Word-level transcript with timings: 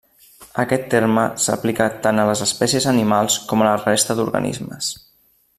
Aquest 0.61 0.87
terme 0.93 1.25
s'aplica 1.43 1.87
tant 2.07 2.23
a 2.23 2.27
les 2.31 2.43
espècies 2.47 2.91
animals 2.95 3.39
com 3.53 3.63
a 3.67 3.71
la 3.71 3.79
resta 3.87 4.21
d'organismes. 4.21 4.93